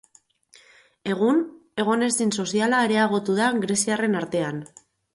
[1.15, 1.43] Egun
[1.85, 4.69] egonezin soziala areagotu da greziarren artean.